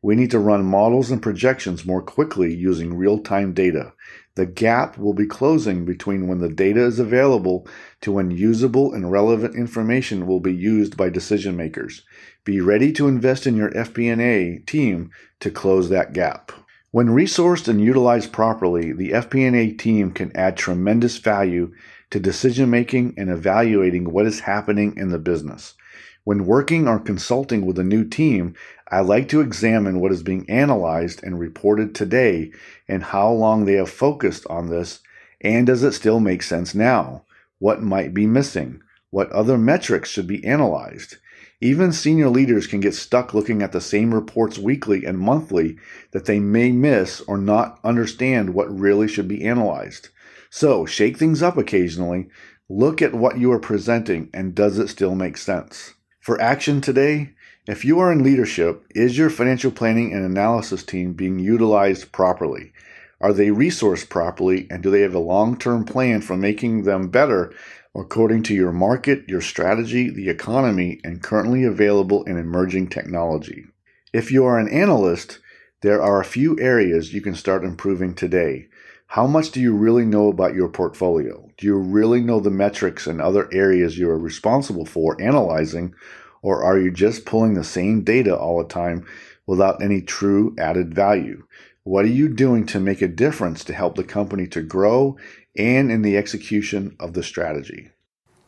We 0.00 0.14
need 0.14 0.30
to 0.30 0.38
run 0.38 0.64
models 0.64 1.10
and 1.10 1.20
projections 1.20 1.84
more 1.84 2.02
quickly 2.02 2.54
using 2.54 2.96
real 2.96 3.18
time 3.18 3.52
data. 3.52 3.92
The 4.38 4.46
gap 4.46 4.96
will 4.98 5.14
be 5.14 5.26
closing 5.26 5.84
between 5.84 6.28
when 6.28 6.38
the 6.38 6.48
data 6.48 6.84
is 6.84 7.00
available 7.00 7.66
to 8.02 8.12
when 8.12 8.30
usable 8.30 8.94
and 8.94 9.10
relevant 9.10 9.56
information 9.56 10.28
will 10.28 10.38
be 10.38 10.54
used 10.54 10.96
by 10.96 11.08
decision 11.10 11.56
makers. 11.56 12.02
Be 12.44 12.60
ready 12.60 12.92
to 12.92 13.08
invest 13.08 13.48
in 13.48 13.56
your 13.56 13.72
FP&A 13.72 14.60
team 14.60 15.10
to 15.40 15.50
close 15.50 15.88
that 15.88 16.12
gap. 16.12 16.52
When 16.92 17.08
resourced 17.08 17.66
and 17.66 17.80
utilized 17.80 18.32
properly, 18.32 18.92
the 18.92 19.10
FP&A 19.10 19.72
team 19.72 20.12
can 20.12 20.30
add 20.36 20.56
tremendous 20.56 21.18
value 21.18 21.72
to 22.10 22.20
decision 22.20 22.70
making 22.70 23.14
and 23.16 23.30
evaluating 23.30 24.12
what 24.12 24.24
is 24.24 24.38
happening 24.38 24.96
in 24.96 25.08
the 25.08 25.18
business. 25.18 25.74
When 26.22 26.46
working 26.46 26.86
or 26.86 27.00
consulting 27.00 27.66
with 27.66 27.76
a 27.78 27.82
new 27.82 28.04
team, 28.04 28.54
I 28.90 29.00
like 29.00 29.28
to 29.28 29.42
examine 29.42 30.00
what 30.00 30.12
is 30.12 30.22
being 30.22 30.48
analyzed 30.48 31.22
and 31.22 31.38
reported 31.38 31.94
today 31.94 32.52
and 32.88 33.02
how 33.02 33.30
long 33.30 33.64
they 33.64 33.74
have 33.74 33.90
focused 33.90 34.46
on 34.48 34.70
this, 34.70 35.00
and 35.42 35.66
does 35.66 35.82
it 35.82 35.92
still 35.92 36.20
make 36.20 36.42
sense 36.42 36.74
now? 36.74 37.24
What 37.58 37.82
might 37.82 38.14
be 38.14 38.26
missing? 38.26 38.80
What 39.10 39.30
other 39.30 39.58
metrics 39.58 40.08
should 40.08 40.26
be 40.26 40.44
analyzed? 40.44 41.16
Even 41.60 41.92
senior 41.92 42.28
leaders 42.28 42.66
can 42.66 42.80
get 42.80 42.94
stuck 42.94 43.34
looking 43.34 43.62
at 43.62 43.72
the 43.72 43.80
same 43.80 44.14
reports 44.14 44.58
weekly 44.58 45.04
and 45.04 45.18
monthly 45.18 45.76
that 46.12 46.24
they 46.24 46.38
may 46.38 46.72
miss 46.72 47.20
or 47.22 47.36
not 47.36 47.80
understand 47.84 48.54
what 48.54 48.74
really 48.74 49.08
should 49.08 49.28
be 49.28 49.44
analyzed. 49.44 50.08
So, 50.50 50.86
shake 50.86 51.18
things 51.18 51.42
up 51.42 51.58
occasionally, 51.58 52.28
look 52.70 53.02
at 53.02 53.14
what 53.14 53.38
you 53.38 53.52
are 53.52 53.58
presenting, 53.58 54.30
and 54.32 54.54
does 54.54 54.78
it 54.78 54.88
still 54.88 55.14
make 55.14 55.36
sense? 55.36 55.94
For 56.20 56.40
action 56.40 56.80
today, 56.80 57.34
if 57.68 57.84
you 57.84 57.98
are 57.98 58.10
in 58.10 58.24
leadership, 58.24 58.82
is 58.94 59.18
your 59.18 59.28
financial 59.28 59.70
planning 59.70 60.14
and 60.14 60.24
analysis 60.24 60.82
team 60.82 61.12
being 61.12 61.38
utilized 61.38 62.10
properly? 62.12 62.72
Are 63.20 63.34
they 63.34 63.48
resourced 63.48 64.08
properly 64.08 64.66
and 64.70 64.82
do 64.82 64.90
they 64.90 65.02
have 65.02 65.14
a 65.14 65.18
long 65.18 65.58
term 65.58 65.84
plan 65.84 66.22
for 66.22 66.34
making 66.34 66.84
them 66.84 67.10
better 67.10 67.52
according 67.94 68.44
to 68.44 68.54
your 68.54 68.72
market, 68.72 69.28
your 69.28 69.42
strategy, 69.42 70.08
the 70.08 70.30
economy, 70.30 70.98
and 71.04 71.22
currently 71.22 71.62
available 71.62 72.24
and 72.24 72.38
emerging 72.38 72.88
technology? 72.88 73.66
If 74.14 74.32
you 74.32 74.46
are 74.46 74.58
an 74.58 74.70
analyst, 74.70 75.38
there 75.82 76.00
are 76.00 76.22
a 76.22 76.24
few 76.24 76.58
areas 76.58 77.12
you 77.12 77.20
can 77.20 77.34
start 77.34 77.64
improving 77.64 78.14
today. 78.14 78.68
How 79.08 79.26
much 79.26 79.50
do 79.50 79.60
you 79.60 79.74
really 79.74 80.06
know 80.06 80.28
about 80.28 80.54
your 80.54 80.68
portfolio? 80.68 81.50
Do 81.58 81.66
you 81.66 81.76
really 81.76 82.22
know 82.22 82.40
the 82.40 82.50
metrics 82.50 83.06
and 83.06 83.20
other 83.20 83.46
areas 83.52 83.98
you 83.98 84.08
are 84.08 84.18
responsible 84.18 84.86
for 84.86 85.20
analyzing, 85.20 85.94
or 86.42 86.62
are 86.62 86.78
you 86.78 86.90
just 86.90 87.24
pulling 87.24 87.54
the 87.54 87.64
same 87.64 88.02
data 88.02 88.36
all 88.36 88.58
the 88.58 88.68
time 88.68 89.06
without 89.46 89.82
any 89.82 90.00
true 90.00 90.54
added 90.58 90.94
value? 90.94 91.44
What 91.84 92.04
are 92.04 92.08
you 92.08 92.28
doing 92.28 92.66
to 92.66 92.80
make 92.80 93.02
a 93.02 93.08
difference 93.08 93.64
to 93.64 93.72
help 93.72 93.96
the 93.96 94.04
company 94.04 94.46
to 94.48 94.62
grow 94.62 95.16
and 95.56 95.90
in 95.90 96.02
the 96.02 96.16
execution 96.16 96.96
of 97.00 97.14
the 97.14 97.22
strategy? 97.22 97.90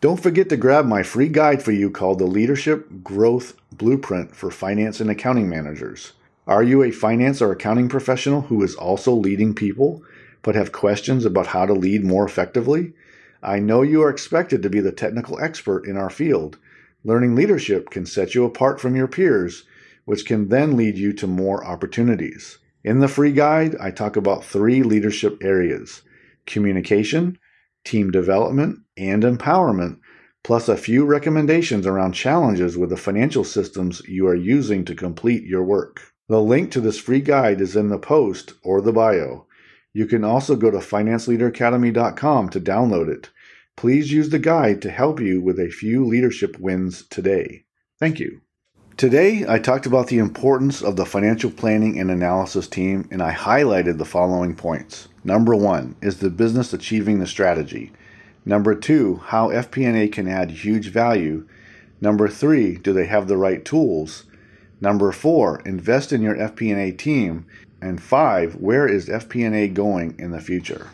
Don't 0.00 0.22
forget 0.22 0.48
to 0.48 0.56
grab 0.56 0.86
my 0.86 1.02
free 1.02 1.28
guide 1.28 1.62
for 1.62 1.72
you 1.72 1.90
called 1.90 2.18
the 2.18 2.26
Leadership 2.26 3.02
Growth 3.02 3.54
Blueprint 3.72 4.34
for 4.34 4.50
Finance 4.50 5.00
and 5.00 5.10
Accounting 5.10 5.48
Managers. 5.48 6.12
Are 6.46 6.62
you 6.62 6.82
a 6.82 6.90
finance 6.90 7.42
or 7.42 7.52
accounting 7.52 7.88
professional 7.88 8.42
who 8.42 8.62
is 8.62 8.74
also 8.74 9.12
leading 9.12 9.54
people? 9.54 10.02
but 10.42 10.54
have 10.54 10.72
questions 10.72 11.24
about 11.24 11.48
how 11.48 11.66
to 11.66 11.72
lead 11.72 12.04
more 12.04 12.24
effectively? 12.24 12.92
I 13.42 13.58
know 13.58 13.82
you 13.82 14.02
are 14.02 14.10
expected 14.10 14.62
to 14.62 14.70
be 14.70 14.80
the 14.80 14.92
technical 14.92 15.40
expert 15.40 15.86
in 15.86 15.96
our 15.96 16.10
field. 16.10 16.58
Learning 17.02 17.34
leadership 17.34 17.90
can 17.90 18.04
set 18.04 18.34
you 18.34 18.44
apart 18.44 18.80
from 18.80 18.94
your 18.94 19.08
peers, 19.08 19.64
which 20.04 20.26
can 20.26 20.48
then 20.48 20.76
lead 20.76 20.98
you 20.98 21.12
to 21.14 21.26
more 21.26 21.64
opportunities. 21.64 22.58
In 22.84 23.00
the 23.00 23.08
free 23.08 23.32
guide, 23.32 23.76
I 23.80 23.90
talk 23.90 24.16
about 24.16 24.44
three 24.44 24.82
leadership 24.82 25.38
areas 25.42 26.02
communication, 26.46 27.38
team 27.84 28.10
development, 28.10 28.80
and 28.96 29.22
empowerment, 29.22 29.98
plus 30.42 30.68
a 30.68 30.76
few 30.76 31.04
recommendations 31.04 31.86
around 31.86 32.12
challenges 32.12 32.76
with 32.76 32.90
the 32.90 32.96
financial 32.96 33.44
systems 33.44 34.02
you 34.08 34.26
are 34.26 34.34
using 34.34 34.84
to 34.84 34.94
complete 34.94 35.44
your 35.44 35.62
work. 35.62 36.00
The 36.28 36.40
link 36.40 36.70
to 36.72 36.80
this 36.80 36.98
free 36.98 37.20
guide 37.20 37.60
is 37.60 37.76
in 37.76 37.88
the 37.88 37.98
post 37.98 38.54
or 38.62 38.80
the 38.80 38.92
bio. 38.92 39.46
You 39.92 40.06
can 40.06 40.24
also 40.24 40.54
go 40.56 40.70
to 40.70 40.78
financeleaderacademy.com 40.78 42.48
to 42.50 42.60
download 42.60 43.08
it. 43.08 43.30
Please 43.80 44.12
use 44.12 44.28
the 44.28 44.38
guide 44.38 44.82
to 44.82 44.90
help 44.90 45.20
you 45.20 45.40
with 45.40 45.58
a 45.58 45.70
few 45.70 46.04
leadership 46.04 46.60
wins 46.60 47.02
today. 47.08 47.64
Thank 47.98 48.20
you. 48.20 48.42
Today, 48.98 49.46
I 49.48 49.58
talked 49.58 49.86
about 49.86 50.08
the 50.08 50.18
importance 50.18 50.82
of 50.82 50.96
the 50.96 51.06
financial 51.06 51.50
planning 51.50 51.98
and 51.98 52.10
analysis 52.10 52.68
team, 52.68 53.08
and 53.10 53.22
I 53.22 53.32
highlighted 53.32 53.96
the 53.96 54.04
following 54.04 54.54
points. 54.54 55.08
Number 55.24 55.56
one, 55.56 55.96
is 56.02 56.18
the 56.18 56.28
business 56.28 56.74
achieving 56.74 57.20
the 57.20 57.26
strategy? 57.26 57.90
Number 58.44 58.74
two, 58.74 59.22
how 59.24 59.48
FP&A 59.48 60.08
can 60.08 60.28
add 60.28 60.50
huge 60.50 60.88
value. 60.88 61.48
Number 62.02 62.28
three, 62.28 62.76
do 62.76 62.92
they 62.92 63.06
have 63.06 63.28
the 63.28 63.38
right 63.38 63.64
tools? 63.64 64.24
Number 64.82 65.10
four, 65.10 65.62
invest 65.64 66.12
in 66.12 66.20
your 66.20 66.36
FP&A 66.36 66.92
team. 66.92 67.46
And 67.80 68.02
five, 68.02 68.56
where 68.56 68.86
is 68.86 69.08
FP&A 69.08 69.68
going 69.68 70.16
in 70.18 70.32
the 70.32 70.40
future? 70.42 70.88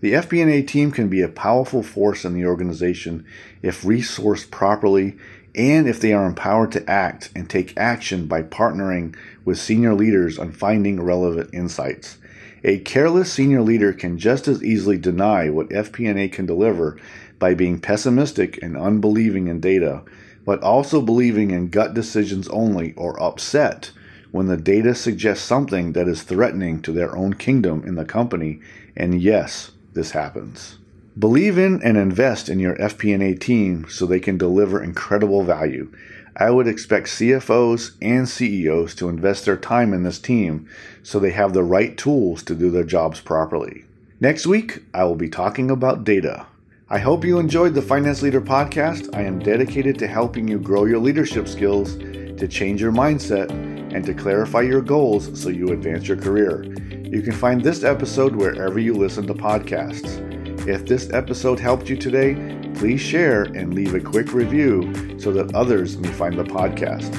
The 0.00 0.12
FP&A 0.12 0.62
team 0.62 0.92
can 0.92 1.08
be 1.08 1.22
a 1.22 1.28
powerful 1.28 1.82
force 1.82 2.24
in 2.24 2.32
the 2.32 2.46
organization 2.46 3.24
if 3.62 3.82
resourced 3.82 4.48
properly 4.48 5.16
and 5.56 5.88
if 5.88 5.98
they 6.00 6.12
are 6.12 6.24
empowered 6.24 6.70
to 6.72 6.88
act 6.88 7.30
and 7.34 7.50
take 7.50 7.76
action 7.76 8.26
by 8.26 8.42
partnering 8.42 9.16
with 9.44 9.58
senior 9.58 9.94
leaders 9.94 10.38
on 10.38 10.52
finding 10.52 11.02
relevant 11.02 11.50
insights. 11.52 12.18
A 12.62 12.78
careless 12.78 13.32
senior 13.32 13.60
leader 13.60 13.92
can 13.92 14.18
just 14.18 14.46
as 14.46 14.62
easily 14.62 14.98
deny 14.98 15.50
what 15.50 15.70
FP&A 15.70 16.28
can 16.28 16.46
deliver 16.46 16.96
by 17.40 17.54
being 17.54 17.80
pessimistic 17.80 18.62
and 18.62 18.76
unbelieving 18.76 19.48
in 19.48 19.58
data, 19.58 20.02
but 20.44 20.62
also 20.62 21.00
believing 21.00 21.50
in 21.50 21.70
gut 21.70 21.94
decisions 21.94 22.46
only 22.48 22.94
or 22.94 23.20
upset 23.20 23.90
when 24.30 24.46
the 24.46 24.56
data 24.56 24.94
suggests 24.94 25.44
something 25.44 25.92
that 25.92 26.06
is 26.06 26.22
threatening 26.22 26.82
to 26.82 26.92
their 26.92 27.16
own 27.16 27.34
kingdom 27.34 27.82
in 27.84 27.96
the 27.96 28.04
company. 28.04 28.60
And 28.96 29.20
yes, 29.20 29.72
this 29.92 30.12
happens. 30.12 30.78
Believe 31.18 31.58
in 31.58 31.82
and 31.82 31.96
invest 31.96 32.48
in 32.48 32.60
your 32.60 32.76
FP&A 32.76 33.34
team 33.34 33.86
so 33.88 34.06
they 34.06 34.20
can 34.20 34.38
deliver 34.38 34.82
incredible 34.82 35.42
value. 35.42 35.92
I 36.36 36.50
would 36.50 36.68
expect 36.68 37.08
CFOs 37.08 37.96
and 38.00 38.28
CEOs 38.28 38.94
to 38.96 39.08
invest 39.08 39.44
their 39.44 39.56
time 39.56 39.92
in 39.92 40.04
this 40.04 40.20
team 40.20 40.68
so 41.02 41.18
they 41.18 41.32
have 41.32 41.52
the 41.52 41.64
right 41.64 41.96
tools 41.96 42.44
to 42.44 42.54
do 42.54 42.70
their 42.70 42.84
jobs 42.84 43.20
properly. 43.20 43.84
Next 44.20 44.46
week, 44.46 44.84
I 44.94 45.04
will 45.04 45.16
be 45.16 45.28
talking 45.28 45.70
about 45.70 46.04
data. 46.04 46.46
I 46.88 47.00
hope 47.00 47.24
you 47.24 47.38
enjoyed 47.38 47.74
the 47.74 47.82
Finance 47.82 48.22
Leader 48.22 48.40
podcast. 48.40 49.14
I 49.14 49.22
am 49.22 49.40
dedicated 49.40 49.98
to 49.98 50.06
helping 50.06 50.46
you 50.46 50.58
grow 50.58 50.84
your 50.84 51.00
leadership 51.00 51.48
skills, 51.48 51.96
to 51.96 52.46
change 52.48 52.80
your 52.80 52.92
mindset, 52.92 53.77
and 53.92 54.04
to 54.04 54.14
clarify 54.14 54.62
your 54.62 54.82
goals 54.82 55.40
so 55.40 55.48
you 55.48 55.72
advance 55.72 56.08
your 56.08 56.16
career. 56.16 56.64
You 57.04 57.22
can 57.22 57.32
find 57.32 57.62
this 57.62 57.84
episode 57.84 58.36
wherever 58.36 58.78
you 58.78 58.94
listen 58.94 59.26
to 59.26 59.34
podcasts. 59.34 60.24
If 60.68 60.86
this 60.86 61.10
episode 61.12 61.58
helped 61.58 61.88
you 61.88 61.96
today, 61.96 62.34
please 62.74 63.00
share 63.00 63.44
and 63.44 63.74
leave 63.74 63.94
a 63.94 64.00
quick 64.00 64.32
review 64.32 65.18
so 65.18 65.32
that 65.32 65.54
others 65.54 65.96
may 65.96 66.12
find 66.12 66.38
the 66.38 66.44
podcast. 66.44 67.14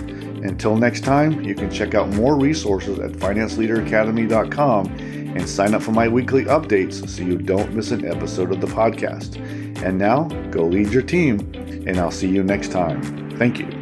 Until 0.46 0.78
next 0.78 1.04
time, 1.04 1.44
you 1.44 1.56
can 1.56 1.70
check 1.70 1.96
out 1.96 2.10
more 2.10 2.38
resources 2.38 3.00
at 3.00 3.12
financeleaderacademy.com 3.14 4.88
and 4.88 5.50
sign 5.50 5.74
up 5.74 5.82
for 5.82 5.92
my 5.92 6.08
weekly 6.08 6.46
updates 6.46 7.08
so 7.10 7.24
you 7.24 7.38
don't 7.38 7.74
miss 7.74 7.92
an 7.92 8.06
episode 8.06 8.52
of 8.52 8.62
the 8.62 8.68
podcast. 8.68 9.38
And 9.84 9.98
now, 9.98 10.24
go 10.52 10.66
lead 10.66 10.90
your 10.90 11.04
team, 11.04 11.40
and 11.88 11.98
I'll 11.98 12.12
see 12.12 12.30
you 12.30 12.44
next 12.44 12.72
time. 12.72 13.32
Thank 13.38 13.60
you. 13.60 13.79